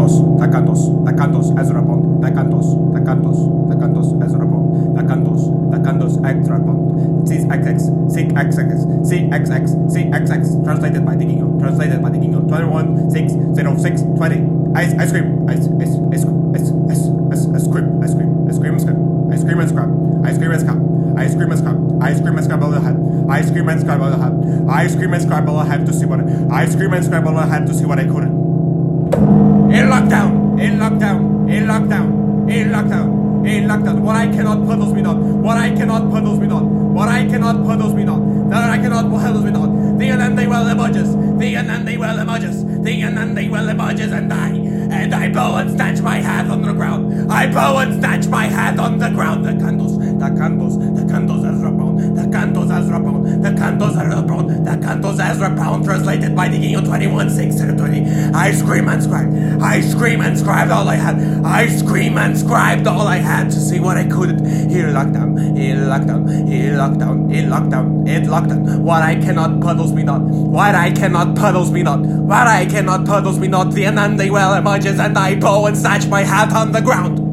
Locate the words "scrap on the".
22.44-22.80, 23.80-24.16, 25.22-25.64, 27.04-27.44